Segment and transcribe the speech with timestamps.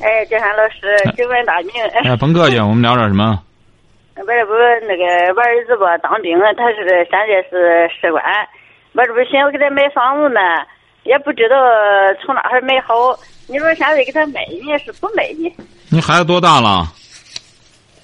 [0.00, 1.70] 哎，金山老师，久闻大名。
[2.04, 3.42] 哎，甭客气，我们聊点什么？
[4.16, 4.52] 我这不
[4.86, 8.22] 那个我儿子吧当兵，他是现在是士官。
[8.94, 10.40] 我这不寻思给他买房子呢，
[11.04, 11.56] 也不知道
[12.24, 12.94] 从哪儿买好。
[13.48, 15.54] 你说现在给他买呢，是不买呢？
[15.90, 16.84] 你孩子多大了？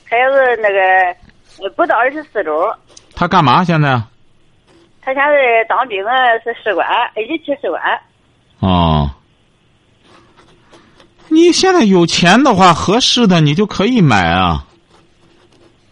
[0.04, 2.70] 孩子那个不到二十四周。
[3.16, 3.88] 他干嘛现在？
[5.00, 6.12] 他现在当兵啊
[6.44, 7.80] 是士官，一级士官。
[8.60, 9.10] 哦。
[11.38, 14.66] 你现在有钱的话，合适的你就可以买啊。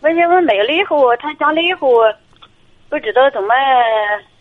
[0.00, 1.88] 我寻思买了以后，他讲了以后，
[2.88, 3.54] 不知道怎么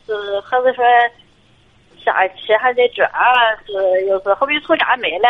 [0.07, 0.83] 是还是说
[2.03, 3.07] 下期还在转，
[3.67, 5.29] 是要是好比从家买了，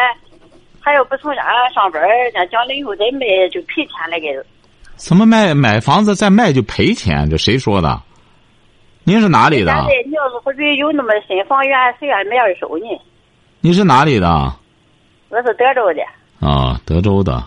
[0.79, 3.19] 还要不从家上班，人家讲了以后再卖
[3.51, 4.45] 就赔钱了，该是。
[4.95, 7.29] 怎么卖买房子再卖就赔钱？
[7.29, 8.01] 这谁说的？
[9.03, 9.73] 您是哪里的？
[9.73, 12.85] 现在你要是好比有那么新房源，谁愿买二手呢？
[13.59, 14.53] 你是哪里的？
[15.35, 16.01] 我是德州的。
[16.39, 17.43] 啊，德州的。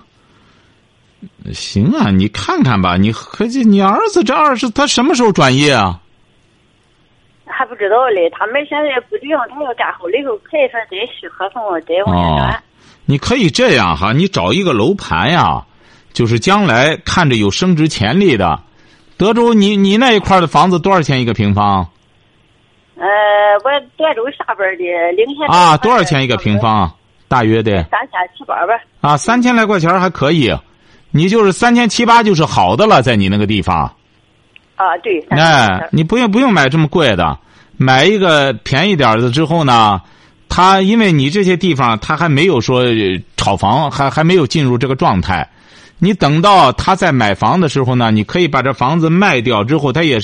[1.54, 5.98] 行啊，你看看吧，你合计你儿子这二十，他什么时候转业啊？
[7.46, 12.62] 还不知道嘞，他们现在不定，他要干好了以后，可以说再续合同，再往下转。
[13.06, 15.64] 你可以这样哈，你找一个楼盘呀，
[16.12, 18.60] 就是将来看着有升值潜力的。
[19.16, 21.88] 德州，你你那一块的房子多少钱一个平方？
[22.96, 23.06] 呃，
[23.64, 25.46] 我德州下边的零下。
[25.46, 26.92] 啊，多少钱一个平方？
[27.28, 28.72] 大约得三千七八吧。
[29.00, 30.52] 啊，三千来块钱还可以，
[31.10, 33.84] 你就是三千七八就是好的了，在你那个地方。
[34.76, 35.20] 啊，对。
[35.30, 37.38] 哎，你不用不用买这么贵的，
[37.76, 40.00] 买一个便宜点的之后呢，
[40.48, 42.84] 他因为你这些地方他还没有说
[43.36, 45.48] 炒房，还还没有进入这个状态。
[45.98, 50.18] 你等到他在买房的时候呢，你可以把这房子卖掉之后，他也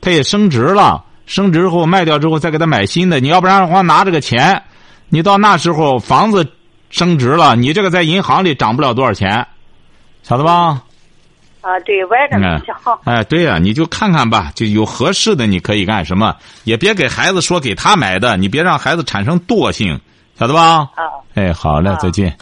[0.00, 3.20] 他也升值了，升值后卖掉之后再给他买新的。
[3.20, 4.62] 你要不然的话拿这个钱。
[5.08, 6.46] 你到那时候房子
[6.90, 9.46] 升值了，你这个在银行里涨不了多少钱，
[10.22, 10.82] 晓得吧？
[11.60, 12.76] 啊，对，我也这么想。
[13.04, 20.00] 哎，对呀，你就看看吧，就有合适的，你可以干什么，也别给孩子说给他买的，你别让孩子产生惰性，
[20.38, 20.88] 晓得吧？
[20.94, 21.02] 啊。
[21.34, 22.38] 哎，好嘞，再见。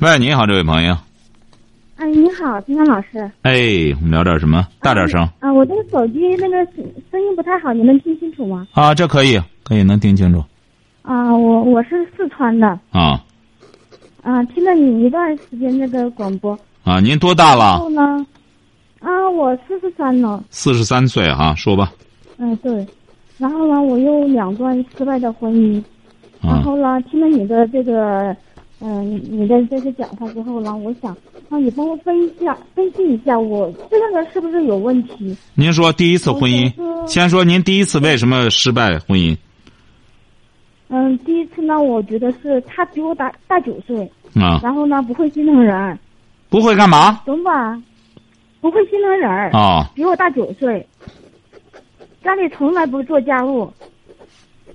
[0.00, 0.96] 喂，你好，这位朋友。
[2.00, 3.30] 哎，你好，金山老师。
[3.42, 3.52] 哎，
[3.96, 4.66] 我们聊点什么？
[4.80, 5.20] 大点声。
[5.38, 6.64] 啊，我这个手机那个
[7.10, 8.66] 声音不太好，你能听清楚吗？
[8.72, 10.42] 啊，这可以，可以能听清楚。
[11.02, 12.66] 啊，我我是四川的。
[12.90, 13.22] 啊。
[14.22, 16.58] 啊，听了你一段时间那个广播。
[16.84, 17.64] 啊，您多大了？
[17.64, 18.26] 然后呢？
[19.00, 20.42] 啊，我四十三了。
[20.48, 21.92] 四十三岁哈，说吧。
[22.38, 22.86] 嗯，对。
[23.36, 25.84] 然后呢，我有两段失败的婚姻。
[26.40, 28.34] 然后呢，听了你的这个。
[28.82, 31.14] 嗯，你的这些讲话之后呢，我想
[31.50, 35.36] 让你帮我分析下，分析一下我这个是不是有问题？
[35.54, 36.72] 您说第一次婚姻，
[37.06, 39.36] 先说您第一次为什么失败婚姻？
[40.88, 45.98] 嗯，第一次呢，我觉得是他比我大大九岁啊，然后呢不会心疼人，
[46.48, 47.20] 不会干嘛？
[47.26, 47.80] 懂吧？
[48.62, 50.86] 不会心疼人啊，比我大九岁，
[52.24, 53.70] 家里从来不做家务，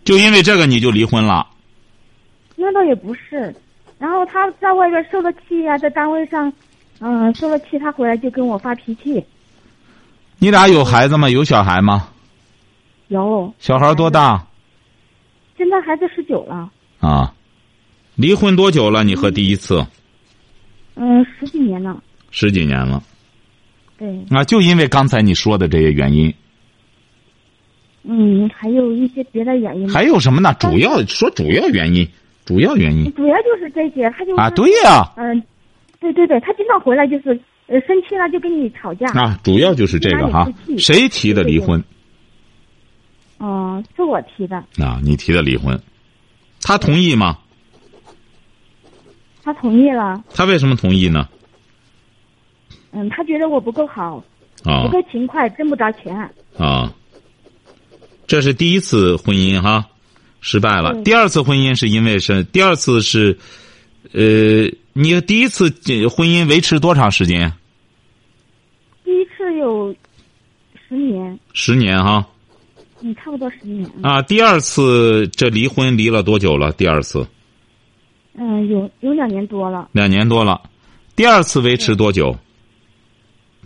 [0.04, 1.48] 就因为这个你就离婚了？
[2.56, 3.54] 那倒也不是。
[4.06, 6.54] 然后他在外边受了气呀，在单位上，
[7.00, 9.26] 嗯，受了气，他回来就跟我发脾气。
[10.38, 11.28] 你俩有孩子吗？
[11.28, 12.10] 有小孩吗？
[13.08, 13.52] 有。
[13.58, 14.46] 小孩多大？
[15.58, 16.72] 现在孩子十九了。
[17.00, 17.34] 啊，
[18.14, 19.04] 离婚多久了？
[19.04, 19.84] 你和第一次？
[20.94, 22.00] 嗯，十几年了。
[22.30, 23.02] 十几年了。
[23.98, 24.24] 对。
[24.30, 26.32] 啊，就因为刚才你说的这些原因。
[28.04, 29.90] 嗯，还有一些别的原因。
[29.90, 30.54] 还有什么呢？
[30.60, 32.08] 主要说主要原因。
[32.46, 35.42] 主要原因主要就是这些，他就啊，对呀，嗯，
[36.00, 37.30] 对对对，他经常回来就是
[37.68, 40.48] 呃生气了就跟你吵架啊，主要就是这个哈，
[40.78, 41.84] 谁提的离婚？
[43.40, 45.78] 哦，是我提的啊，你提的离婚，
[46.62, 47.40] 他同意吗？
[49.44, 50.24] 他同意了。
[50.34, 51.28] 他为什么同意呢？
[52.92, 54.24] 嗯，他觉得我不够好，
[54.64, 56.16] 啊，不够勤快，挣不着钱
[56.58, 56.94] 啊。
[58.28, 59.86] 这是第一次婚姻哈。
[60.48, 60.94] 失败了。
[61.02, 63.36] 第二次婚姻是因为是第二次是，
[64.14, 65.72] 呃，你第一次
[66.08, 67.52] 婚姻维持多长时间？
[69.04, 69.94] 第一次有
[70.88, 71.40] 十年。
[71.54, 72.24] 十年哈。
[73.02, 73.90] 嗯，差不多十年。
[74.04, 76.72] 啊，第二次这离婚离了多久了？
[76.74, 77.26] 第二次。
[78.36, 80.62] 嗯，有有两年多了，两年多了。
[81.16, 82.38] 第二次维持多久？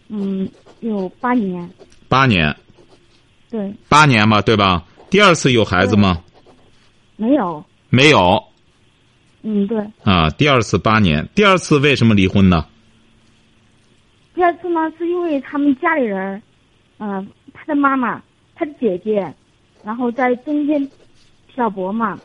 [0.07, 0.49] 嗯，
[0.79, 1.69] 有八年，
[2.07, 2.55] 八年，
[3.51, 4.81] 对，八年嘛，对吧？
[5.09, 6.23] 第二次有孩子吗？
[7.19, 8.41] 没有，没有
[9.41, 9.77] 嗯，对。
[10.03, 10.29] 啊。
[10.31, 12.65] 第二次八年，第二次为什么离婚呢？
[14.33, 16.41] 第二次呢，是因为他们家里人，
[16.99, 18.21] 嗯、他的妈妈，
[18.55, 19.33] 他的姐姐，
[19.83, 20.89] 然后在中间
[21.53, 22.17] 挑拨嘛。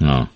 [0.00, 0.30] 啊，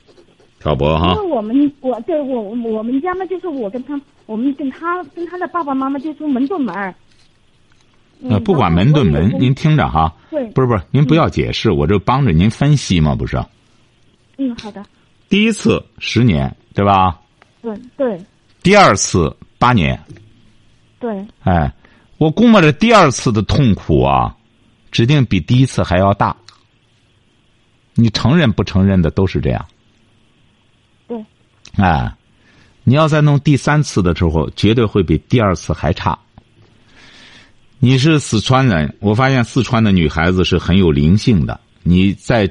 [0.61, 1.29] 挑拨哈因为。
[1.31, 6.95] 我们我对我我们家嘛，就是我跟他，我们跟他跟他的爸爸妈妈就是门对门儿。
[8.25, 10.15] 呃，嗯不管门对门，您听着哈。
[10.31, 13.43] 对，不是不是，您不要解释，我这帮着您分析嘛，不是？
[14.39, 14.85] 嗯，好的，
[15.29, 17.21] 第一次十年，对吧？
[17.61, 18.21] 对对
[18.63, 20.01] 第二次八年，
[20.99, 21.73] 对，哎，
[22.19, 24.37] 我估摸着第二次的痛苦啊，
[24.91, 26.37] 指定比第一次还要大。
[27.95, 29.67] 你承认不承认的都是这样。
[31.07, 31.25] 对。
[31.77, 32.13] 哎，
[32.85, 36.19] 你要再弄第三次的时候，绝对会比第二次还差。
[37.79, 41.61] 你是四川人，我发现四川的女孩子是很有灵性的。
[41.83, 42.49] 你在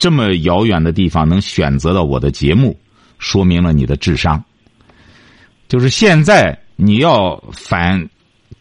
[0.00, 2.76] 这么遥远的地方能选择到我的节目，
[3.18, 4.42] 说明了你的智商。
[5.68, 8.08] 就是现在你要反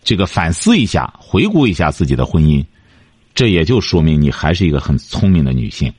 [0.04, 2.64] 这个反思一下，回顾一下自己的婚姻，
[3.34, 5.92] 这也就说明你还是一个很聪明的女性。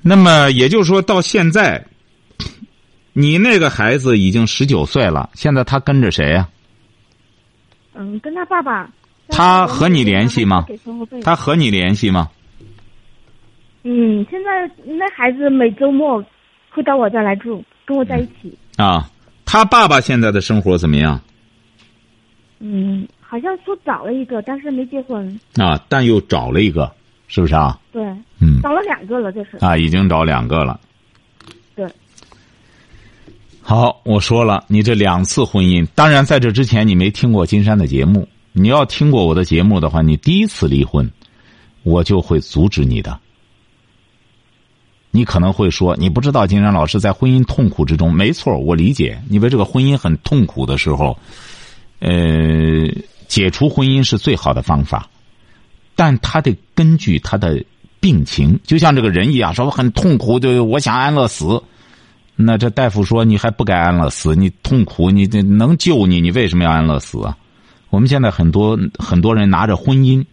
[0.00, 1.84] 那么也就是说到现在，
[3.12, 6.48] 你那个孩子已经十九岁了，现在他跟着谁呀、
[7.92, 8.90] 嗯，跟他爸爸。
[9.28, 10.66] 他和你联系吗。
[11.22, 12.30] 他和你联系吗？
[13.82, 16.22] 嗯，现在那孩子每周末
[16.70, 18.56] 会到我这来住，跟我在一起。
[18.76, 19.10] 啊，
[19.44, 21.20] 他爸爸现在的生活怎么样？
[22.58, 25.40] 嗯，好像说找了一个，但是没结婚。
[25.56, 26.92] 啊，但又找了一个，
[27.26, 27.78] 是不是啊？
[27.90, 28.02] 对，
[28.40, 29.56] 嗯，找了两个了，这是。
[29.58, 30.78] 啊，已经找两个了。
[31.74, 31.88] 对。
[33.62, 38.28] 好，我说了，你这两次婚姻，当然在这之前你没听过金山的节目。
[38.52, 41.08] 你要听过我的节目的话，你第一次离婚，
[41.84, 43.16] 我就会阻止你的。
[45.10, 49.20] 你可能会说，你不知道金山老师在婚姻痛苦之中，没错，我理解。
[49.28, 51.18] 你为这个婚姻很痛苦的时候，
[51.98, 52.88] 呃，
[53.26, 55.08] 解除婚姻是最好的方法，
[55.96, 57.62] 但他得根据他的
[57.98, 61.60] 病情，就像这个人一样，说我很痛苦，就我想安乐死。
[62.36, 67.36] 那这大夫说你还不该安乐死，你痛苦，你这能救你，你为什么要安乐死啊？
[67.90, 70.24] 我们现在很多很多人拿着婚姻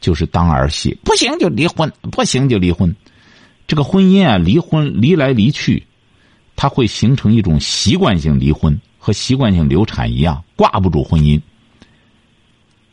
[0.00, 2.92] 就是当儿戏，不行就离婚，不行就离婚。
[3.72, 5.82] 这个婚姻啊，离婚离来离去，
[6.56, 11.40] 它会形成一种习惯性离婚和习惯性流产一样，挂不住婚姻。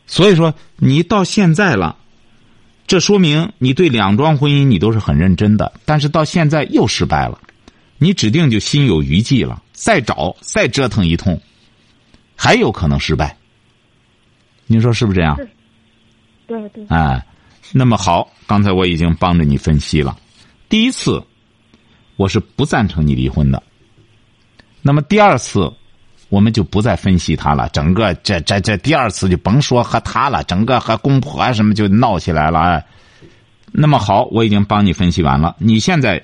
[0.06, 1.98] 所以说，你到现在了，
[2.86, 7.38] 这说明你对两桩婚姻你都是很认真的，但是到现在又失败了。
[7.98, 11.38] 你指定就心有余悸了，再找再折腾一通，
[12.34, 13.36] 还有可能失败。
[14.66, 15.36] 你说是不是这样？
[16.46, 16.86] 对对。
[16.88, 17.22] 哎，
[17.70, 20.16] 那么好，刚才我已经帮着你分析了。
[20.70, 21.20] 第一次，
[22.14, 23.60] 我是不赞成你离婚的。
[24.80, 25.70] 那么第二次，
[26.28, 27.68] 我们就不再分析他了。
[27.70, 32.60] 整个这这这第二次就甭说和他了，整个和公婆啊什么就闹起来了。
[32.60, 32.86] 哎，
[33.72, 35.56] 那么好，我已经帮你分析完了。
[35.58, 36.22] 你现在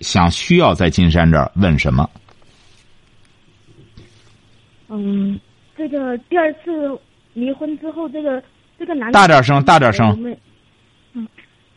[0.00, 2.08] 想需要在金山这儿问什么？
[4.88, 5.40] 嗯，
[5.74, 7.00] 这个第二次
[7.32, 8.44] 离婚之后，这个
[8.78, 10.36] 这个男的大点声大点声
[11.14, 11.26] 嗯，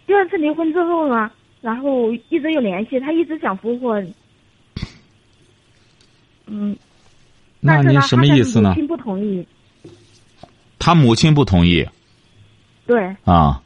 [0.06, 1.32] 第二次离婚之后呢，
[1.66, 4.14] 然后一直有联系，他一直想复婚。
[6.46, 6.78] 嗯，
[7.60, 8.76] 那您什么意思呢他母？
[8.76, 9.48] 亲不同意。
[10.78, 11.84] 他母亲不同意
[12.86, 13.60] 对啊。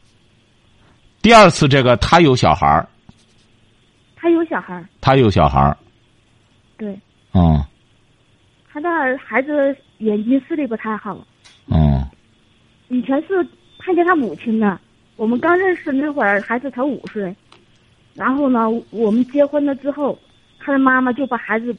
[1.22, 2.88] 第二次这个他有小孩儿
[4.16, 5.78] 他有小孩儿，他有小孩儿
[6.78, 6.98] 对
[7.34, 7.62] 嗯
[8.72, 8.90] 他的
[9.22, 11.18] 孩子眼睛视力不太好，
[11.68, 12.02] 嗯
[12.88, 13.46] 以前是
[13.78, 14.80] 看见他母亲的。
[15.18, 17.36] 我们刚认识那会儿，孩子才五岁，
[18.14, 20.18] 然后呢，我们结婚了之后，
[20.60, 21.76] 他的妈妈就把孩子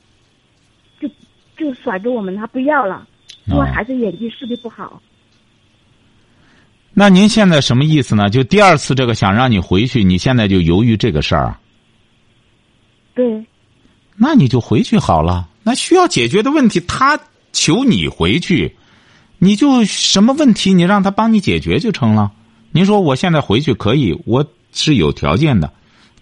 [1.01, 1.09] 就
[1.57, 3.07] 就甩给我们，他不要了，
[3.47, 5.01] 因为哦孩子眼睛视力不好。
[6.93, 8.29] 那您现在什么意思呢？
[8.29, 11.57] 就第二次这个想让你回去，你现在就犹豫这个事儿，
[13.15, 13.45] 对，
[14.17, 15.49] 那你就回去好了。
[15.63, 17.19] 那需要解决的问题，他
[17.53, 18.77] 求你回去，
[19.39, 22.33] 你就什么问题你让他帮你解决就成了。
[22.73, 25.73] 您说我现在回去可以，我是有条件的，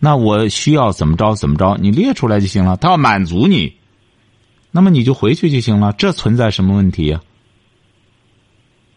[0.00, 2.76] 那我需要怎么着怎么着，你列出来就行了。
[2.76, 3.74] 他要满足你，
[4.70, 7.20] 那么你就回去就行了，这存在什么问题呀、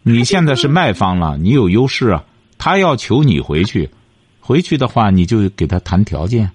[0.02, 2.24] 你现在是卖方了， 你有优势啊。
[2.58, 3.90] 他要求你回去，
[4.38, 6.48] 回去的话你就给他谈条件。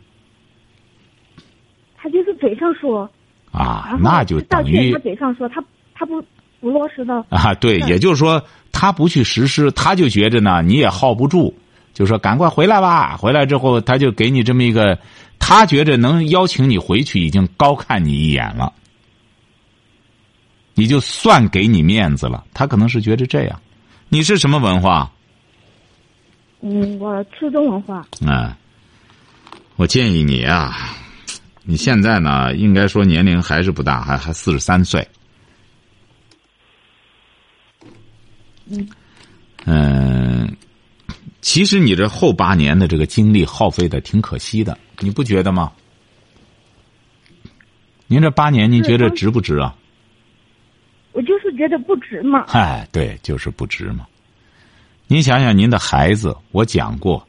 [1.98, 3.10] 他就是嘴上说，
[3.51, 5.62] 啊那就等于他嘴上说，他
[5.94, 6.24] 他不
[6.62, 11.54] 不落实的，啊，对，也就是说，他不去实施，他就觉着呢，你也耗不住，
[11.98, 13.18] 就说赶快回来吧。
[13.18, 15.00] 回来之后，他就给你这么一个，
[15.39, 18.72] 他觉着能邀请你回去，已经高看你一眼了，
[20.75, 22.46] 你就算给你面子了。
[22.54, 23.60] 他可能是觉着这样。
[24.10, 25.12] 你是什么文化？
[26.62, 28.54] 嗯，我初中文化，嗯，
[29.75, 30.96] 我建议你啊，
[31.63, 35.08] 你现在呢，应该说年龄还是不大，还还四十三岁。
[38.70, 38.88] 嗯
[39.66, 40.56] 嗯，
[41.48, 45.72] 其实你这后八年的这个精力耗费的挺可惜的，你不觉得吗？
[48.06, 49.74] 您这八年，您觉得值不值啊？
[51.13, 52.42] 我就是觉得不值嘛。
[52.50, 54.06] 哎，对，就是不值嘛。
[55.08, 57.25] 您想想，您的孩子，我讲过，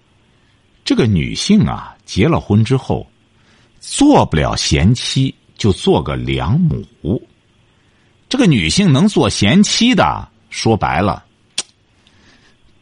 [0.85, 3.09] 这个女性啊，结了婚之后，
[3.79, 7.23] 做不了贤妻，就做个良母。
[8.29, 11.25] 这个女性能做贤妻的，说白了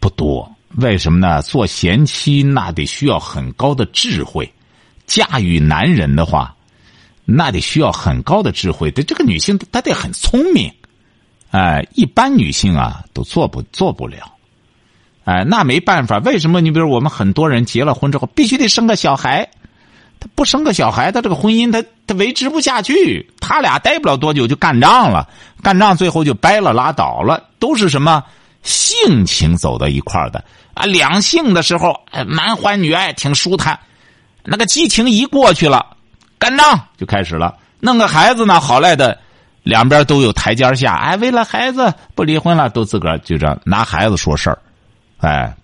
[0.01, 0.51] 不多。
[0.77, 1.41] 为什么呢？
[1.43, 4.53] 做贤妻那得需要很高的智慧，
[5.07, 6.55] 驾驭男人的话，
[7.25, 8.91] 那得需要很高的智慧。
[8.91, 10.71] 对这个女性，她得很聪明。
[11.51, 14.33] 哎，一般女性啊都做不做不了，
[15.25, 16.19] 哎，那没办法。
[16.19, 16.61] 为什么？
[16.61, 19.49] 你比如我们很多人结了婚之后，必须得生个小孩，
[20.21, 25.27] 他不生个小孩，他这个婚姻他他维持不下去，他俩待不了多久就干仗了，
[25.63, 28.23] 干仗最后就掰了拉倒了，都是什么
[28.63, 30.45] 性情走到一块儿的
[30.77, 30.87] 啊？
[30.87, 33.81] 两性的时候，男欢女爱挺舒坦，
[34.45, 35.97] 那个激情一过去了，
[36.39, 39.19] 干仗就开始了，弄个孩子呢，好赖的。
[39.63, 44.57] 两边都有台阶下，哎，为了孩子不离婚了，都自个儿就这样拿孩子说事儿，
[45.19, 45.57] 哎，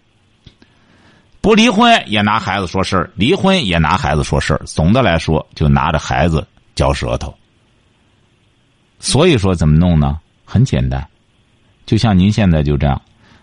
[1.41, 4.61] 不离婚也拿孩子说事儿，离婚也拿孩子说事儿。
[4.67, 7.33] 总的来说，就拿着孩子嚼舌头。
[8.99, 10.19] 所以说，怎么弄呢？
[10.45, 11.07] 很简单，
[11.87, 13.01] 就像您现在就这样，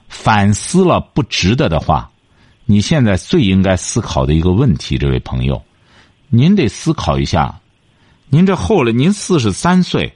[0.09, 2.11] 反思了不值得的话，
[2.65, 5.63] 你现在最应该思考的一个问题，这位朋友，
[6.27, 7.61] 您得思考一下，
[8.29, 10.13] 您这后来您四十三岁。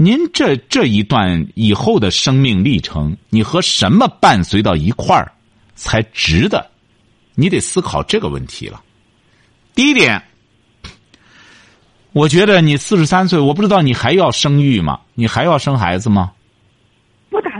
[0.00, 5.32] 您这这一段以后的生命历程，你和什么伴随到一块儿
[5.74, 6.70] 才值得？
[7.34, 8.80] 你得思考这个问题了。
[9.74, 10.22] 第一点，
[12.12, 15.00] 我觉得你四十三岁，我不知道你还要生育吗？
[15.14, 16.30] 你还要生孩子吗？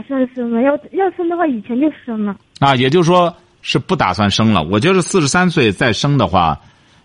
[0.09, 2.35] 不打算生了，要要生的话，以前就生了。
[2.59, 4.63] 啊，也就是说是不打算生了。
[4.63, 6.59] 我觉得四十三岁再生的话，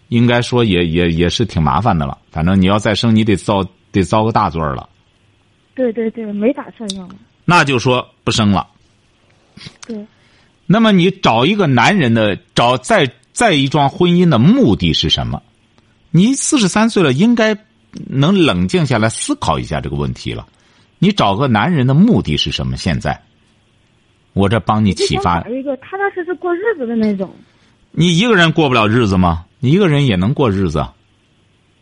[0.08, 2.16] 应该说也也也是挺麻烦的了。
[2.30, 4.88] 反正你要再生，你得遭得遭个大罪了。
[5.74, 7.06] 对对对，没打算要。
[7.44, 8.66] 那就说不生了。
[9.86, 10.06] 对。
[10.66, 15.42] 那么你找一个男人的找再再一桩婚姻的目的是什么？
[16.10, 17.54] 你四十三岁了，应该
[18.08, 20.46] 能冷静下来思考一下这个问题了。
[21.04, 22.78] 你找个男人的目的是什么？
[22.78, 23.20] 现在，
[24.32, 25.42] 我这帮你启发。
[25.42, 27.30] 找一个踏踏实实过日子的那种。
[27.90, 29.44] 你一个人过不了日子吗？
[29.60, 30.82] 你一个人也能过日子。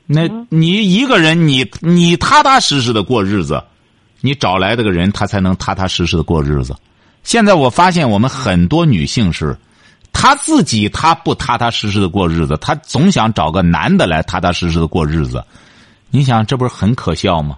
[0.07, 3.63] 那你一个人，你你踏踏实实的过日子。
[4.23, 6.75] 你找来这个人，他才能踏踏实实的过日子。
[7.23, 9.57] 现在我发现，我们很多女性是，
[10.13, 15.45] 她自己她不踏踏实实的过日子，她总想找个男的来踏踏实实的过日子。
[16.11, 17.57] 你想，这不是很可笑吗？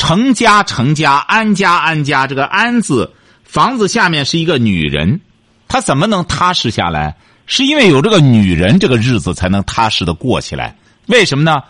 [0.00, 3.12] 成家成家，安家安家，这个“安”字，
[3.44, 5.20] 房子下面是一个女人，
[5.68, 7.18] 她怎么能踏实下来？
[7.44, 10.74] 是因为有这个女人，这个日子才能踏实的过起来。
[11.08, 11.62] 为什么呢？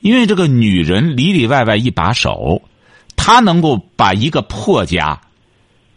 [0.00, 2.62] 因为这个女人里里外外一把手。
[3.16, 5.20] 她能够把一个破家，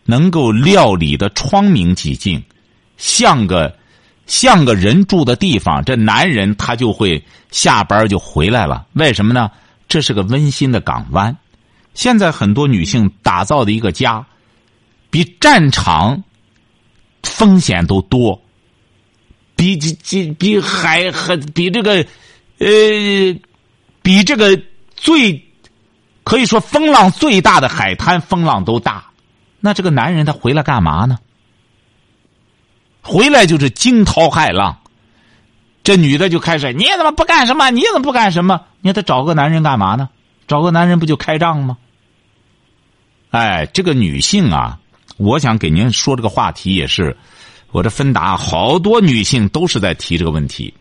[0.03, 2.43] 能够料理的窗明几净，
[2.97, 3.73] 像个
[4.25, 8.85] 像个人住的地方，这男人他就会下班就回来了。
[8.91, 9.49] 为什么呢？
[9.87, 11.33] 这是个温馨的港湾。
[11.97, 14.23] 现在很多女性打造的一个家，
[15.09, 16.23] 比战场
[17.23, 18.39] 风险都多，
[19.55, 22.05] 比比比海和比这个
[22.59, 22.67] 呃
[24.03, 24.61] 比这个
[24.95, 25.43] 最。
[26.23, 29.05] 可以说，风浪最大的海滩，风浪都大。
[29.61, 31.17] 那这个男人他回来干嘛呢？
[33.01, 34.77] 回来就是惊涛骇浪。
[35.85, 37.71] 这女的就开始：“你怎么不干什么？
[37.71, 38.59] 你怎么不干什么？
[38.81, 40.09] 你他找个男人干嘛呢？
[40.49, 41.77] 找个男人不就开仗吗？”
[43.31, 44.79] 哎，这个女性啊，
[45.17, 47.15] 我想给您说这个话题也是，
[47.71, 50.73] 我这芬达好多女性都是在提这个问题。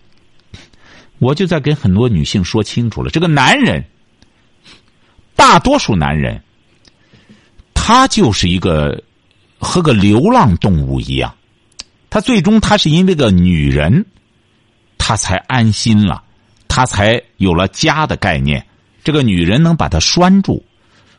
[1.18, 3.84] 我就在给很多女性说清楚了，这个男人。
[5.34, 6.42] 大多数男人，
[7.74, 9.02] 他就是一个
[9.58, 11.34] 和个流浪动物一样，
[12.08, 14.06] 他最终他是因为个女人，
[14.98, 16.22] 他才安心了，
[16.68, 16.76] 他。
[16.76, 18.66] 他才有了家的概念。
[19.02, 20.62] 这个女人能把他拴住。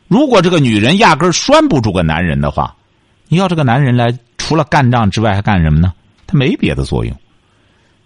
[0.08, 2.74] 如果这个女人压根拴不住个男人的话，
[3.28, 5.92] 你要这个男人来，除了干仗之外还干什么呢？
[6.26, 7.14] 他没别的作用。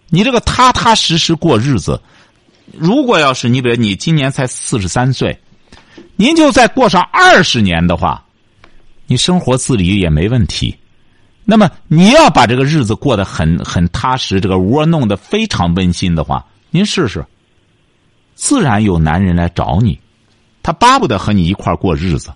[0.09, 2.01] 你这个踏踏实实过日子，
[2.73, 5.39] 如果要是你比如你今年才四十三岁，
[6.17, 8.23] 您就再过上二十年的话，
[9.07, 10.77] 你生活自理也没问题。
[11.45, 17.25] 那么你要把这个日子过得很很踏实，这个窝弄得非常温馨的话，您试试，
[18.35, 19.99] 自然有男人来找你，
[20.63, 22.33] 他巴不得和你一块过日子。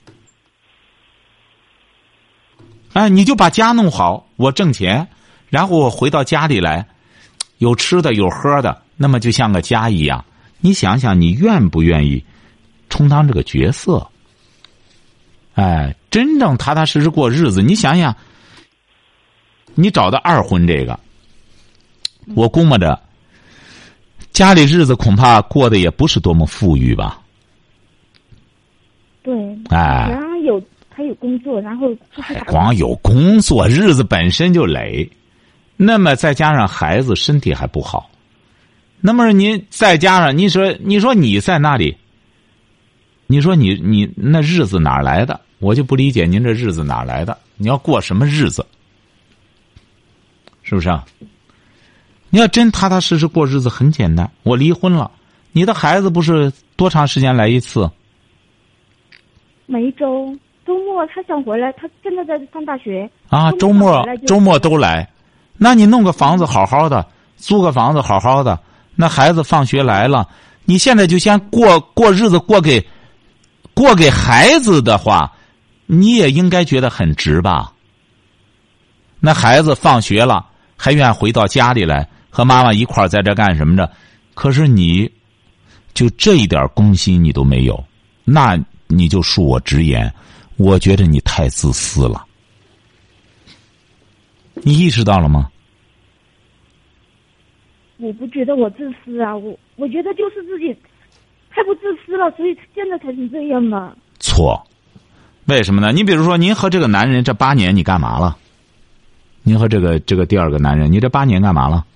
[2.92, 5.06] 哎，你就把家弄好，我挣钱，
[5.49, 6.87] 然后我回到家里来，
[7.59, 10.25] 有吃的有喝的，那么就像个家一样。
[10.61, 12.25] 你想想，你愿不愿意
[12.88, 14.06] 充当这个角色？
[15.54, 18.16] 哎，真正踏踏实实过日子，你想想。
[19.78, 20.99] 你找的二婚这个，
[22.35, 22.99] 我估摸着
[24.33, 27.21] 家里日子恐怕过得也不是多么富裕吧。
[29.26, 29.35] 对，
[29.71, 31.88] 哎，然后有还有工作，然后
[32.47, 35.11] 光有工作，日子本身就累，
[35.76, 38.09] 那么再加上孩子身体还不好，
[39.00, 41.97] 那么您再加上你说你说你在那里，
[43.26, 45.40] 你说你你那日子哪来的？
[45.59, 47.37] 我就不理解您这日子哪来的？
[47.56, 48.64] 你要过什么日子？
[50.62, 51.04] 是不是啊？
[52.30, 54.30] 你要真踏踏实实过日子，很简单。
[54.45, 55.11] 我离婚了，
[55.50, 57.90] 你的孩子不是多长时间来一次？
[59.67, 63.09] 每周周末他想回来，他现在在上大学。
[63.29, 65.09] 啊，周末周末都来，
[65.57, 67.07] 那你弄个房子好好的，
[67.37, 68.59] 租个房子好好的，
[68.95, 70.29] 那孩子放学来了，
[70.65, 72.85] 你现在就先过过日子，过给
[73.75, 75.33] 过给孩子的话，
[75.87, 77.73] 你也应该觉得很值吧？
[79.21, 80.47] 那孩子放学了。
[80.79, 83.91] 还愿回到家里来和妈妈一块儿在这干什么着？
[84.35, 85.11] 可是你，
[85.95, 87.83] 就这一点公心你都没有，
[88.25, 90.12] 那你就恕我直言，
[90.56, 92.25] 我觉得你太自私了。
[94.54, 95.50] 你意识到了吗？
[97.99, 100.75] 我不觉得我自私啊，我我觉得就是自己
[101.50, 103.97] 太不自私了，所以现在才成这样嘛。
[104.19, 104.63] 错，
[105.47, 105.93] 为什么呢？
[105.93, 108.37] 你比如说，您和这个男人这八年，你干嘛了？
[109.43, 111.87] 您和这个这个第二个男人，你这八年干嘛了？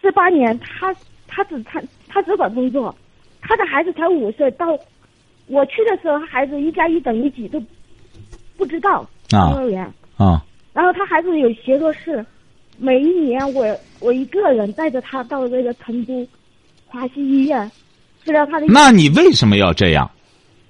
[0.00, 0.94] 这八年，他
[1.26, 2.94] 他只他他只管工作，
[3.48, 4.66] 他的孩子才五岁，到
[5.46, 7.58] 我去的时候，孩子一加一等于几都
[8.58, 10.44] 不知道，幼儿园啊。
[10.74, 12.24] 然后他孩子有协作室，
[12.76, 13.66] 每一年我
[14.00, 16.28] 我一个人带着他到这个成都
[16.86, 17.70] 华西医院
[18.22, 18.66] 治疗他的。
[18.68, 20.10] 那你为什么要这样？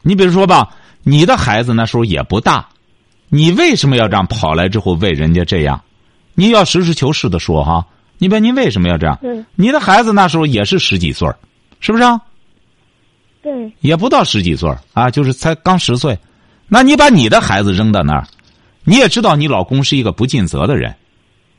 [0.03, 2.69] 你比如说吧，你的孩子那时候也不大。
[3.29, 5.83] 你为什么要这样跑来之后为人家这样？
[6.35, 7.85] 你要实事求是的说哈，
[8.19, 9.19] 你别您为什么要这样？
[9.57, 11.29] 你的孩子那时候也是十几岁
[11.81, 12.05] 是不是？
[12.05, 12.23] 啊？
[13.49, 13.73] 对。
[13.81, 16.19] 也不到十几岁啊，就是才刚十岁。
[16.69, 18.27] 那你把你的孩子扔到那儿，
[18.85, 20.95] 你也知道你老公是一个不尽责的人。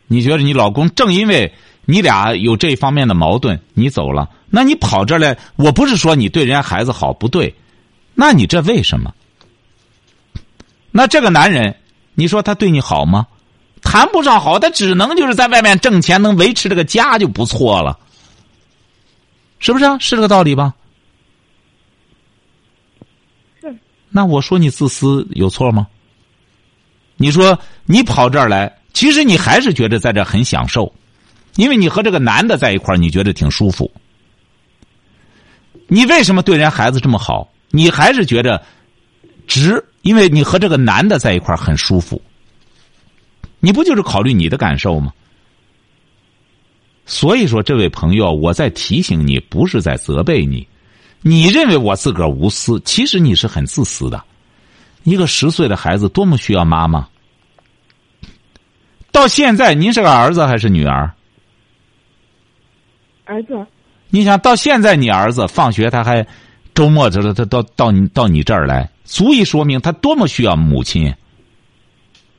[0.07, 1.51] 你觉得你老公正因为
[1.85, 7.53] 你俩有这方面的矛盾，你走了，那你跑这来，我不是说你对人家孩子好不对，
[8.13, 9.13] 那你这为什么？
[10.91, 11.75] 那这个男人，
[12.15, 13.27] 你说他对你好吗？
[13.81, 17.97] 谈不上好，他只能就是在外面挣钱，能维持这个家就不错了，
[19.59, 19.97] 是不是啊？
[19.99, 20.73] 是这个道理吧？
[23.61, 23.75] 是。
[24.09, 25.87] 那我说你自私有错吗？
[27.17, 30.93] 你说你跑这儿来，其实你还是觉得在这很享受，
[31.55, 33.91] 因为你和这个男的在一块儿，你觉得挺舒服。
[35.87, 37.51] 你为什么对人孩子这么好？
[37.69, 38.63] 你还是觉得
[39.47, 39.83] 值。
[40.01, 42.21] 因为你和这个男的在一块很舒服，
[43.59, 45.11] 你不就是考虑你的感受吗？
[47.05, 50.65] 所以说，这位朋友，我在提醒你，不是在责备你。
[51.21, 54.23] 你认为我自个儿无私，其实你是很自私的。
[55.03, 57.07] 一个十岁的孩子多么需要妈妈。
[59.11, 61.11] 到现在，您是个儿子还是女儿？
[63.25, 63.65] 儿子。
[64.09, 66.25] 你想到现在，你儿子放学他还
[66.73, 68.89] 周末这他到到你到你这儿来。
[69.03, 71.13] 足以说明他多么需要母亲。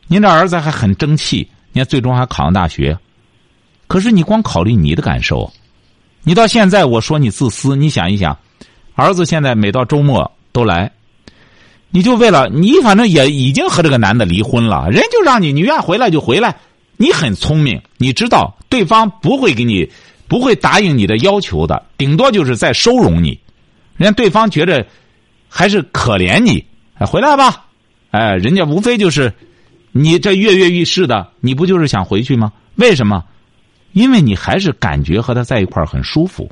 [0.07, 2.97] 您这儿子还很争气，你看最终还考上大学。
[3.87, 5.53] 可是你光考虑你的感受，
[6.23, 8.37] 你到现在我说你自私，你想一想，
[9.01, 10.93] 儿子现在每到周末都来，
[11.91, 16.57] 你就为了你，反正也已经和这个男的离婚了，人就让你你愿回来就回来。
[16.97, 19.89] 你很聪明，你知道对方不会给你
[20.29, 23.39] 不会答应你的要求的，顶多就是在收容你。
[23.97, 24.87] 人家对方觉得。
[25.53, 27.65] 还是可怜你，哎，回来吧，
[28.13, 29.33] 哎，人家无非就是，
[29.91, 32.53] 你这跃跃欲试的，你不就是想回去吗？
[32.77, 33.25] 为什么？
[33.93, 36.49] 因为你还是感觉和他在一块儿很舒服，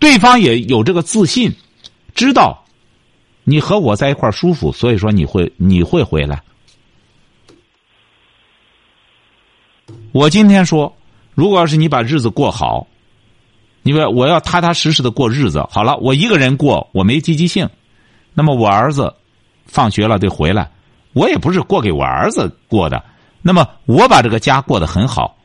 [0.00, 1.54] 对方也有这个自信，
[2.14, 2.64] 知道
[3.44, 6.42] 你和我在一块儿舒服，所以说你会你会回来。
[10.12, 10.96] 我今天说，
[11.34, 12.86] 如果要是你把日子过好，
[13.82, 17.68] 你说我要踏踏实实的过日子，好了，我一个人过，我没积极性，
[18.34, 19.14] 那么我儿子
[19.66, 20.70] 放学了得回来，
[21.12, 23.04] 我也不是过给我儿子过的，
[23.42, 25.36] 那么我把这个家过得很好。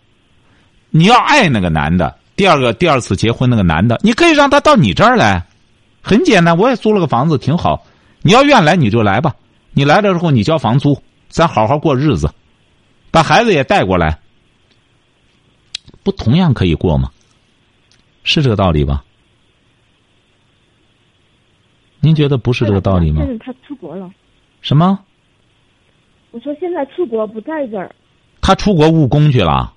[0.90, 5.46] 你要爱那个男的，第二个第二次结婚那个男的，你可以让他到你这儿来，
[6.02, 7.86] 很简单，我也租了个房子，挺好。
[8.22, 9.36] 你要愿来你就来吧，
[9.72, 12.30] 你来了之后你交房租，咱好好过日子，
[13.12, 14.20] 把孩子也带过来。
[16.04, 17.10] 不同样可以过吗？
[18.24, 19.04] 是这个道理吧？
[22.00, 23.26] 您觉得不是这个道理吗？
[23.40, 24.10] 他出国了。
[24.62, 25.00] 什么？
[26.32, 27.90] 我说现在出国不在这儿。
[28.42, 29.74] 他出国务工去了，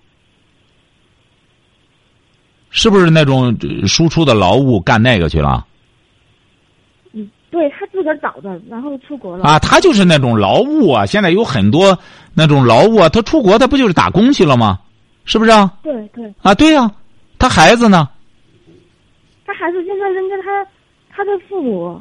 [2.70, 5.66] 是不是那种输出的劳务干那个去了？
[7.12, 9.44] 嗯，对他自个儿找的，然后出国了。
[9.44, 11.07] 啊，他就是那种劳务啊！
[11.07, 11.98] 现在有很多
[12.35, 14.78] 那种劳务啊，他出国他不就是打工去了吗？
[15.24, 15.72] 是不是啊？
[15.83, 16.33] 对对。
[16.42, 16.90] 啊，对呀，
[17.38, 18.09] 他孩子呢？
[19.46, 20.66] 他孩子现在扔给他
[21.11, 22.00] 他的父母。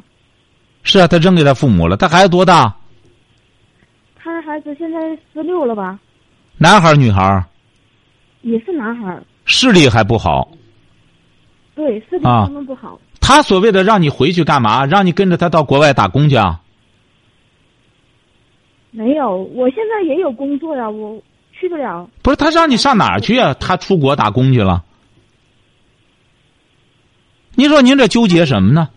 [0.82, 1.96] 是啊，他扔给他父母了。
[1.96, 2.74] 他孩子多大？
[4.22, 4.98] 他孩子现在
[5.32, 5.98] 十六了吧？
[6.58, 7.42] 男孩女孩
[8.42, 10.46] 也是男孩视力还不好。
[11.78, 13.00] 对，视力相当不好。
[13.20, 14.84] 他所谓的让你回去干嘛？
[14.84, 16.60] 让你跟着他到国外打工去啊？
[18.90, 21.22] 没有，我现在也有工作呀，我。
[21.60, 22.08] 去不了。
[22.22, 23.52] 不是他让你上哪儿去啊？
[23.54, 24.84] 他出国打工去了。
[27.56, 28.88] 您说您这纠结什么呢？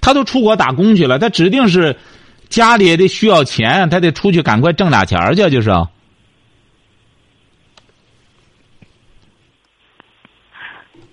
[0.00, 1.96] 他都出国打工去了，他指定是
[2.48, 5.70] 家里也得需要钱，他得出去赶快挣俩钱去，就是。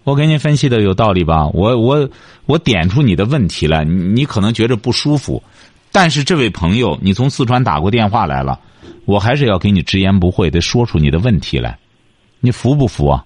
[0.06, 1.48] 我给您分析的有道理吧？
[1.48, 2.08] 我我
[2.46, 5.41] 我点出你的问题来，你可能觉着不舒服，
[5.91, 8.60] 但是这位朋友，你从四川打过电话来了。
[9.06, 11.78] 我还是要给你直言不讳，的说出你的问题来，
[12.39, 13.26] 你服不服啊？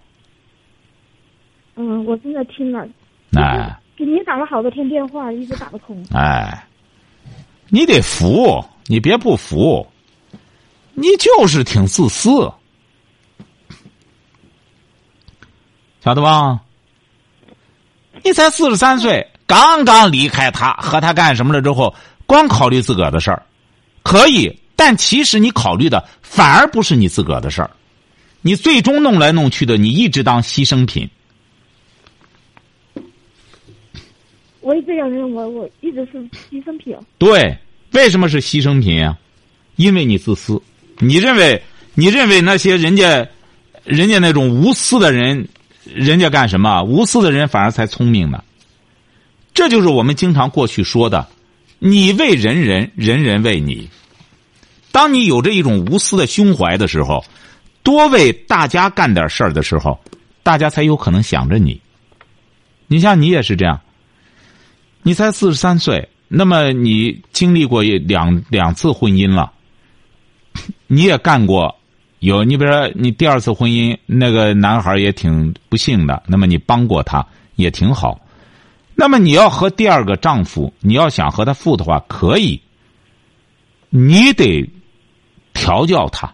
[1.76, 2.86] 嗯，我正在听呢。
[3.36, 6.02] 哎，给你打了好多天电话，一直打不通。
[6.14, 6.66] 哎，
[7.68, 9.86] 你得服，你别不服。
[10.94, 12.52] 你就是挺自私，
[16.02, 16.62] 晓得吧？
[18.24, 21.94] 你才四十三岁，刚刚离开他，和他干什么了之后，
[22.26, 23.44] 光考虑自个儿的事儿，
[24.04, 24.58] 可以。
[24.76, 27.70] 但其实你考虑的反而不是你自个儿的事儿，
[28.42, 31.10] 你最终弄来弄去的，你一直当牺牲品。
[34.62, 36.96] 我也这样认为，我一直是牺牲品。
[37.18, 37.58] 对，
[37.92, 39.18] 为什么是牺牲品啊？
[39.76, 40.62] 因为你自私，
[40.98, 41.62] 你认为
[41.94, 43.28] 你认为那些人家，
[43.84, 45.48] 人家那种无私的人，
[45.94, 46.84] 人家干什么？
[46.84, 48.44] 无私的人反而才聪明呢。
[49.54, 51.28] 这就是我们经常过去说的：
[51.80, 53.90] 你为人人，人人为你。
[54.92, 57.24] 当你有着一种无私的胸怀的时候，
[57.84, 60.00] 多为大家干点事儿的时候，
[60.44, 61.80] 大家才有可能想着你。
[62.88, 63.80] 你像你也是这样，
[65.04, 69.52] 你才四十三岁，那么你经历过两两次婚姻了，
[70.88, 71.79] 你也干过，
[72.20, 78.20] 有你比如说你第二次婚姻那个男孩也挺不幸的，那么你帮过他也挺好。
[78.96, 82.62] 那么你要和第二个丈夫，你要想和他复的话，可以，
[83.90, 84.70] 你得。
[85.52, 86.32] 调教他。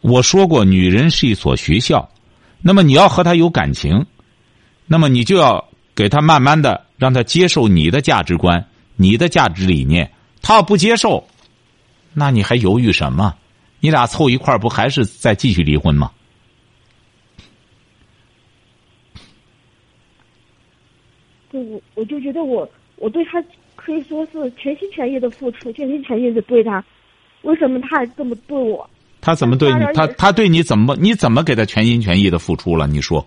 [0.00, 2.10] 我说过，女人是一所学校，
[2.60, 4.06] 那么你要和她有感情，
[4.86, 10.10] 那么你就要给她慢慢的让她接受你的价值观、你的价值理念。
[10.40, 11.28] 她要不接受，
[12.12, 13.36] 那你还犹豫什么？
[13.82, 16.12] 你俩凑一块儿不还是再继续离婚吗？
[21.50, 22.66] 对，我我就觉得我
[22.96, 23.42] 我对他
[23.74, 26.82] 可以说是全心全意的付出，全心全意的对他。
[27.42, 28.88] 为什么他还这么对我？
[29.20, 29.80] 他怎么对你？
[29.94, 30.96] 他他对你怎么？
[30.96, 32.86] 你怎么给他全心全意的付出了？
[32.86, 33.26] 你说？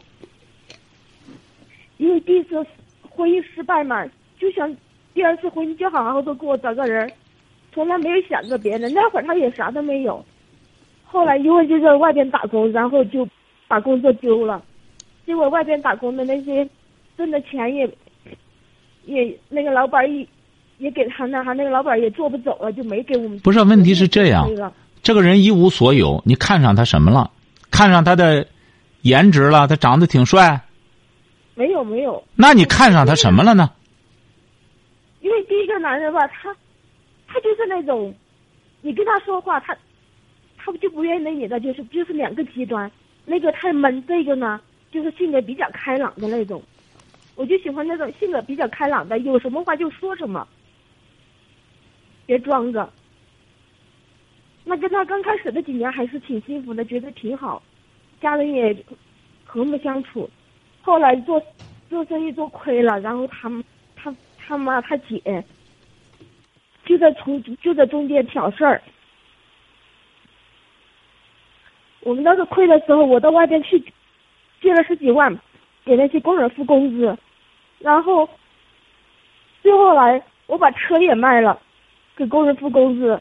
[1.97, 2.65] 因为第一次
[3.01, 4.05] 婚姻失败嘛，
[4.39, 4.73] 就想
[5.13, 7.11] 第二次婚姻就好好的给我找个人，
[7.73, 8.93] 从来没有想着别人。
[8.93, 10.25] 那会儿他也啥都没有，
[11.05, 13.27] 后来因为就在外边打工，然后就
[13.67, 14.61] 把工作丢了。
[15.25, 16.67] 结果外边打工的那些
[17.17, 17.89] 挣的钱也
[19.05, 20.27] 也那个老板也。
[20.77, 23.39] 也给他那哈，那个老板也做不走了，就没给我们。
[23.39, 24.45] 不是，问题是这样，
[25.01, 27.31] 这个人一无所有，你看上他什么了？
[27.71, 28.45] 看上他的
[29.03, 29.67] 颜值了？
[29.69, 30.59] 他长得挺帅。
[31.53, 32.21] 没有没有。
[32.35, 33.71] 那你看上他什么了呢？
[35.21, 36.53] 因为第一个男人吧，他
[37.25, 38.13] 他就是那种，
[38.81, 39.73] 你跟他说话，他
[40.65, 42.91] 他他就不愿意那女的，就是就是两个极端，
[43.23, 46.61] 那个太闷，这个呢就是性格比较开朗的那种。
[47.35, 50.47] 我就喜欢那种性格比较开朗的，有什么话就说什么，
[52.25, 52.89] 别装着。
[54.63, 57.61] 那跟他刚开始的几年还是挺幸福的，觉得挺好，
[58.19, 58.75] 家人也
[59.43, 60.27] 和睦相处。
[60.81, 61.39] 后来做
[61.89, 63.51] 做生意做亏了，然后他
[63.95, 65.43] 他他妈他姐
[66.85, 68.81] 就在从就在中间挑事儿。
[72.05, 73.83] 我们当时亏的时候，我到外边去
[74.61, 75.35] 借了十几万，
[75.83, 77.17] 给那些工人付工资，
[77.79, 78.29] 然后
[79.63, 81.59] 最后来我把车也卖了，
[82.15, 83.19] 给工人付工资。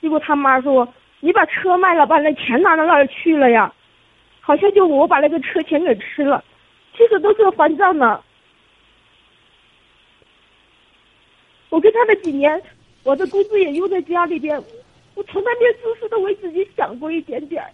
[0.00, 0.86] 结果他妈说
[1.18, 3.74] ：“你把车卖了，把那钱拿到哪儿去了呀？
[4.40, 6.44] 好像就我把那个车钱给吃了，
[6.96, 8.22] 其实都是要还账的。
[11.70, 12.62] 我跟他的几年，
[13.02, 14.56] 我的工资也用在家里边，
[15.16, 17.68] 我从来没有自私的为自己想过一点点儿。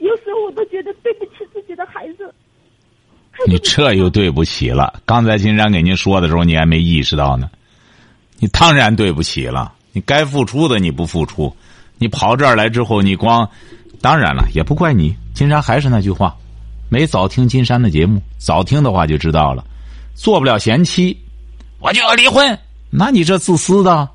[0.00, 2.34] 有时候我都觉得对不起自己的孩子。
[3.46, 5.00] 你这又对不起了。
[5.06, 7.48] 刚才金山给您说的时候，你还没意识到呢。
[8.38, 11.52] 你当然对不起了。”你该付出的你不付出，
[11.98, 13.50] 你跑这儿来之后，你光，
[14.00, 15.12] 当然了，也不怪你。
[15.34, 16.36] 金山还是那句话，
[16.88, 19.64] 没早听金山的节目，早听的话就知道了。
[20.14, 21.18] 做不了贤妻，
[21.80, 22.56] 我就要离婚。
[22.88, 24.08] 那你这自私的，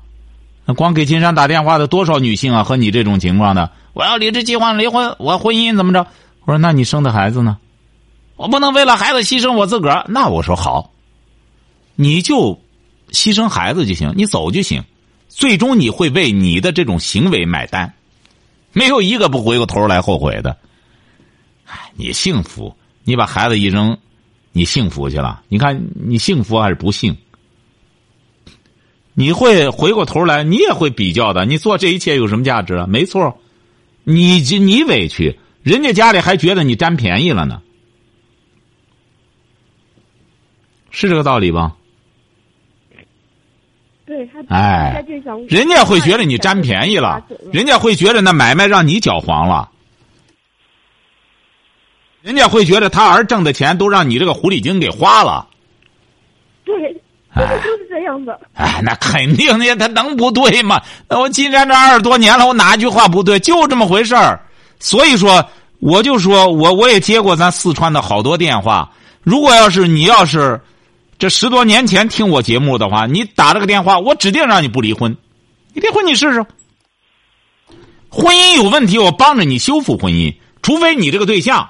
[0.64, 2.64] 那光给金山打电话的多少女性啊？
[2.64, 6.06] 和你这种情况的，我要理直气壮离婚，我婚姻怎么着？
[6.44, 7.56] 我说那你生的孩子呢？
[8.36, 10.04] 我不能为了孩子牺牲我自个儿。
[10.10, 10.92] 那我说好，
[11.94, 12.60] 你就
[13.10, 14.84] 牺牲孩子就行，你走就行。
[15.30, 17.94] 最终你会为你的这种行为买单，
[18.74, 20.58] 没有一个不回过头来后悔的。
[21.64, 23.96] 哎，你幸福，你把孩子一扔，
[24.52, 25.40] 你幸福去了。
[25.48, 27.16] 你看你幸福还是不幸？
[29.14, 31.46] 你会回过头来，你也会比较的。
[31.46, 32.84] 你做这一切有什么价值？
[32.86, 33.38] 没错，
[34.08, 37.60] 你你委屈，人家家里还觉得你占便宜了呢，
[40.92, 41.74] 是这个道理吧？
[44.04, 45.04] 对，他哎，
[45.48, 49.72] 人家会觉得你占便宜了，人家会觉得那买卖让你搅黄了，
[52.22, 55.48] 人家会觉得他儿挣的钱都让你这个狐狸精给花了。
[56.64, 56.96] 对，
[57.36, 58.40] 就是这样的。
[58.54, 60.80] 哎，那肯定的，他能不对吗？
[61.08, 63.38] 那我进山这二十多年了，我哪句话不对？
[63.40, 64.40] 就这么回事儿。
[64.80, 65.44] 所以说，
[65.80, 68.90] 我就说我我也接过咱四川的好多电话。
[69.22, 70.60] 如果要是你要是。
[71.18, 75.16] 这十多年前听我节目的话，你打这个电话，我指定让你不离婚。
[75.72, 76.44] 你离婚，你试试。
[78.10, 80.34] 婚姻有问题，我帮着你修复婚姻。
[80.60, 81.66] 除非你这个对象，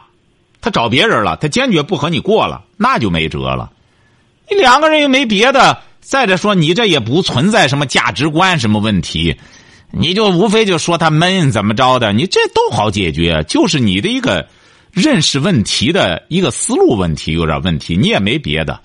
[0.61, 3.71] 他找别人了，他坚决不和你过了，那就没辙了。
[4.49, 9.37] 你两个人又没别的，再者说，你这也不存在什么价值观什么问题，
[9.91, 14.47] 你就无非就说他闷怎么着的，你这都好解决，就是你的一个
[14.93, 18.81] 认识问题的一个思路问题有点问题，你也没别的。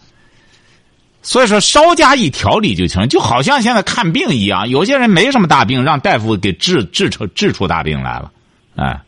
[1.24, 8.32] 所以说，稍加一调理就行，就好像现在看病一样，有些人没什么大病，让大夫给治治出治出大病来了，
[8.76, 9.00] 哎，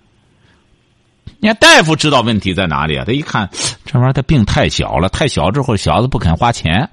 [1.39, 3.03] 你看大夫知道问题在哪里啊？
[3.05, 3.49] 他一看
[3.85, 6.89] 这玩意儿，他病太小了，太小之后小子不肯花钱，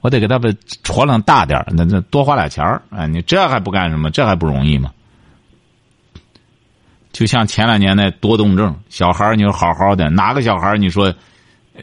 [0.00, 0.48] 我得给他把
[0.82, 4.10] 戳楞大点那那多花俩钱儿，哎，你这还不干什么？
[4.10, 4.90] 这还不容易吗？
[7.12, 11.12] 就像前两年那多动症小孩你说好好的，哪个小孩你说？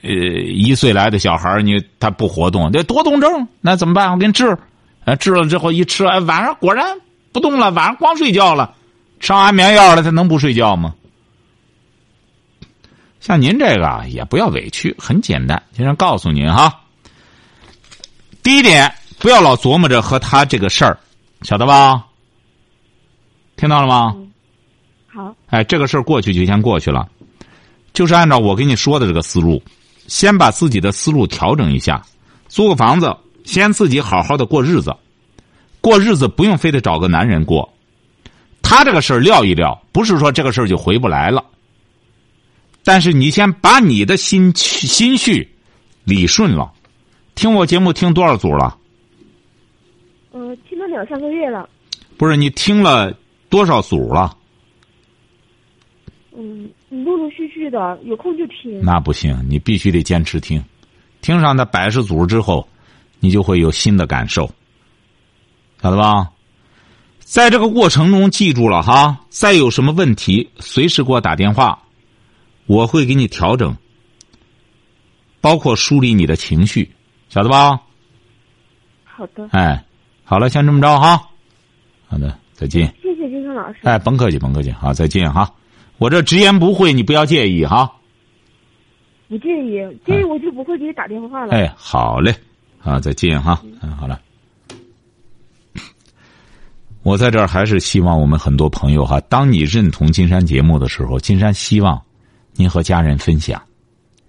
[0.04, 4.10] 呃，一岁来的小孩你他不活动，这多动症，那怎么办？
[4.10, 4.58] 我给你治，
[5.04, 6.86] 啊，治了之后一吃，哎，晚上果然
[7.34, 8.74] 不动了，晚上光睡觉了，
[9.20, 10.94] 吃安眠药了，他能不睡觉吗？
[13.22, 16.82] 像您这个也不要委屈，很简单，先生告诉您哈。
[18.42, 21.00] 第一点，不要老琢磨着和他这个事儿，
[21.44, 22.04] 晓得吧？
[23.56, 24.16] 听到了吗？
[25.14, 25.36] 好。
[25.52, 27.08] 哎，这个事儿过去就先过去了，
[27.94, 29.62] 就是按照我跟你说的这个思路。
[30.08, 32.04] 先把自己的思路调整一下，
[32.50, 34.94] 租个房子，先自己好好的过日子。
[35.80, 37.72] 过日子不用非得找个男人过，
[38.64, 41.46] 他这个事儿撂一撂，不是说这个事儿就回不来了。
[42.84, 45.50] 但是你先把你的心心绪
[46.04, 46.72] 理顺了。
[47.36, 48.78] 听我节目听多少组了？
[50.32, 51.70] 呃，听了两三个月了。
[52.18, 53.12] 不是你听了
[53.50, 54.38] 多少组了？
[56.38, 56.70] 嗯。
[56.90, 58.82] 陆陆续续的，有空就听。
[58.84, 60.62] 那不行，你必须得坚持听，
[61.22, 62.68] 听上那百十组之后，
[63.22, 64.46] 你就会有新的感受，
[65.82, 66.30] 晓得吧？
[67.20, 71.82] 在这个过程中，记住了哈，再有什么问题，随时给我打电话，
[72.66, 73.76] 我会给你调整，
[75.42, 76.92] 包括梳理你的情绪，
[77.30, 77.82] 晓得吧？
[79.04, 79.48] 好的。
[79.52, 79.84] 哎，
[80.24, 81.22] 好了，先这么着哈。
[82.08, 82.38] 好的。
[82.54, 82.94] 再见。
[83.02, 83.80] 谢谢金山老师。
[83.84, 85.52] 哎，甭客气，甭客气，好，再见哈。
[85.98, 87.92] 我这直言不讳，你不要介意哈。
[89.28, 91.54] 不介意，介意我就不会给你打电话了。
[91.54, 92.36] 哎，好嘞，
[92.84, 93.60] 啊，再见哈。
[93.82, 94.22] 嗯，好了。
[97.02, 102.00] 我在这儿还是希望我们很多朋友哈，当你认同金山节目的时候，金山希望
[102.54, 103.62] 您和家人分享，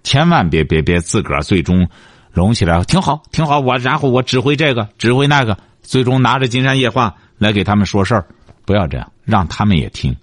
[0.03, 1.87] 千万别别别自个儿最终
[2.31, 8.25] 拢起来挺好挺好，我然后我指挥这个指挥那个，最终拿着金山夜话来给他们说事儿，
[8.65, 10.15] 不要这样，让他们也听，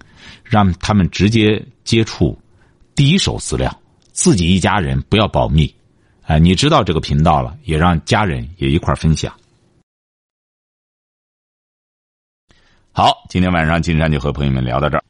[0.42, 2.36] 让他们直接接触
[2.94, 3.80] 第一手资料，
[4.12, 5.72] 自己一家人不要保密，
[6.22, 9.32] 哎，你知道这个频道了，也让家人也一块分享。
[12.92, 15.04] 好，今天晚上金山就和朋友们聊到这儿。